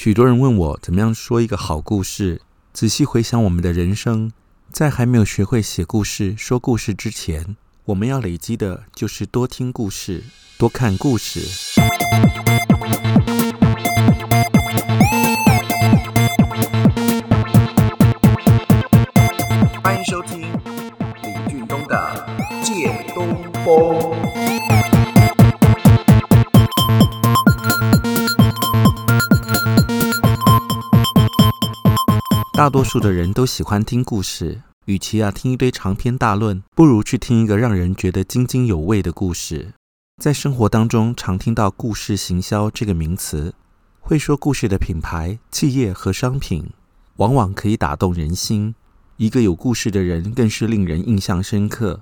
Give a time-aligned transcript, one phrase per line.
[0.00, 2.40] 许多人问我怎么样说一个好故事。
[2.72, 4.30] 仔细回想我们的人生，
[4.70, 10.22] 在还没有学会写故事、说故事之前，我们要累积的就是多听故事、
[10.56, 11.40] 多看故事。
[19.82, 20.42] 欢迎收听
[21.24, 22.24] 李俊东的
[22.64, 24.14] 《借东风》。
[32.58, 39.74] 大多数的人都喜欢听故事，与其啊听一堆长篇大论，不如去听一个让人觉得津津有味的故事。
[40.20, 43.54] 在生活当中，常听到“故事行销”这个名词，
[44.00, 46.68] 会说故事的品牌、企业和商品，
[47.18, 48.74] 往往可以打动人心。
[49.18, 52.00] 一个有故事的人，更是令人印象深刻。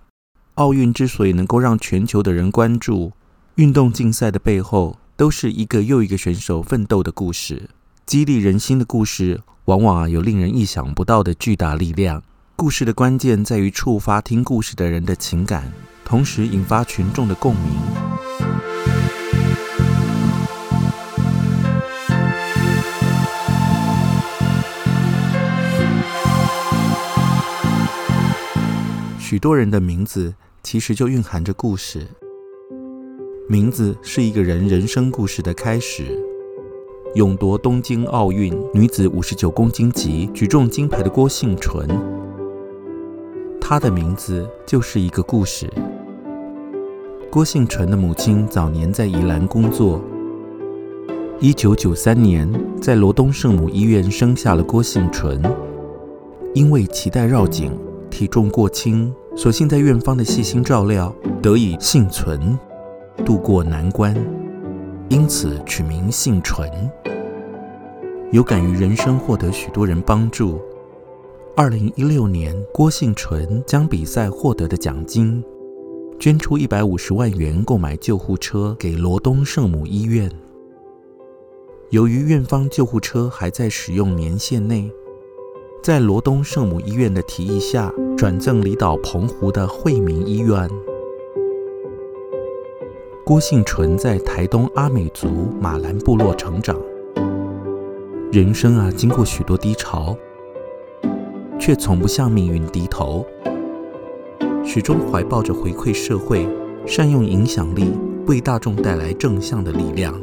[0.55, 3.13] 奥运之所以能够让全球的人关注，
[3.57, 7.69] 运动竞赛的背后，都是一个又一个选手奋斗的故事，
[8.07, 9.43] 激励人心的故事。
[9.67, 12.23] 往往啊有令人意想不到的巨大力量。
[12.55, 15.73] 故事的关键在于触发听故事的人的情感，
[16.05, 17.73] 同时引发群众的共鸣。
[29.19, 32.07] 许多人的名字其实就蕴含着故事，
[33.49, 36.36] 名字是一个人人生故事的开始。
[37.17, 41.89] 勇夺东京奥运女子五十九公斤级举重金牌的郭婞淳，
[43.59, 45.67] 她的名字就是一个故事。
[47.31, 49.99] 郭婞淳的母亲早年在宜兰工作，
[51.41, 55.41] 一九九三年在罗东圣母医院生下了郭婞淳，
[56.53, 57.73] 因为脐带绕颈、
[58.11, 62.59] 体重过轻，所幸在院方的细心照料，得以幸存，
[63.25, 64.15] 度过难关。
[65.09, 66.69] 因此取名姓纯，
[68.33, 70.61] 有感于人生获得许多人帮助。
[71.55, 75.43] 二零一六年，郭姓纯将比赛获得的奖金
[76.19, 80.29] 捐出一百五十万元购买救护车给罗东圣母医院。
[81.91, 84.91] 由于院方救护车还在使用年限内，
[85.85, 90.69] 在罗东圣母医院的提议下，转赠离岛澎湖的惠民医院。
[93.29, 96.81] 郭婞淳在台东阿美族马兰部落成长，
[98.31, 100.17] 人生啊经过许多低潮，
[101.59, 103.27] 却从不向命运低头，
[104.65, 106.49] 始终怀抱着回馈社会、
[106.87, 107.91] 善用影响力、
[108.29, 110.15] 为大众带来正向的力量。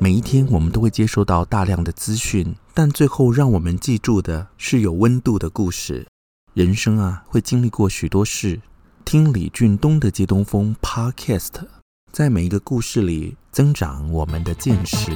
[0.00, 6.04] 每一天，我们都会接收到大量的资讯，但最后让我们记住的是有温度的故事。
[6.52, 8.58] 人生啊，会经历过许多事。
[9.04, 11.75] 听李俊东的《借东风》Podcast。
[12.16, 15.12] 在每一个故事里增长我们的见识。